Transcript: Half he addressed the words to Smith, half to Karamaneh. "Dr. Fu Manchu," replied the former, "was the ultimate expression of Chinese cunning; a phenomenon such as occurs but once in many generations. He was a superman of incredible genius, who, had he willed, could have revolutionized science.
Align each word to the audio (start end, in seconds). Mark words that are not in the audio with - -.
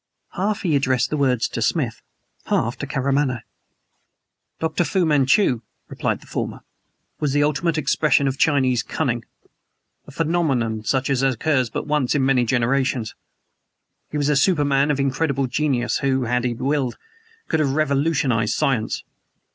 Half 0.31 0.63
he 0.63 0.75
addressed 0.75 1.11
the 1.11 1.15
words 1.17 1.47
to 1.49 1.61
Smith, 1.61 2.01
half 2.47 2.75
to 2.79 2.87
Karamaneh. 2.87 3.43
"Dr. 4.59 4.83
Fu 4.83 5.05
Manchu," 5.05 5.61
replied 5.89 6.21
the 6.21 6.25
former, 6.25 6.61
"was 7.19 7.33
the 7.33 7.43
ultimate 7.43 7.77
expression 7.77 8.27
of 8.27 8.39
Chinese 8.39 8.81
cunning; 8.81 9.23
a 10.07 10.11
phenomenon 10.11 10.83
such 10.83 11.11
as 11.11 11.21
occurs 11.21 11.69
but 11.69 11.85
once 11.85 12.15
in 12.15 12.25
many 12.25 12.45
generations. 12.45 13.13
He 14.09 14.17
was 14.17 14.29
a 14.29 14.35
superman 14.35 14.89
of 14.89 14.99
incredible 14.99 15.45
genius, 15.45 15.99
who, 15.99 16.23
had 16.23 16.45
he 16.45 16.55
willed, 16.55 16.97
could 17.47 17.59
have 17.59 17.73
revolutionized 17.73 18.55
science. 18.55 19.03